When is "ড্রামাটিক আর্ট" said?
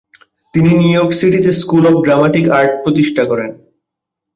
2.05-2.71